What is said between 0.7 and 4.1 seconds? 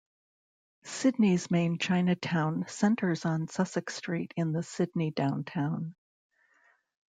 Sydney's main Chinatown centers on Sussex